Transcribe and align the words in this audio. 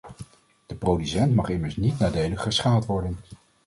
De 0.65 0.75
producent 0.75 1.35
mag 1.35 1.49
immers 1.49 1.75
niet 1.75 1.99
nadelig 1.99 2.41
geschaad 2.41 2.85
worden. 2.85 3.17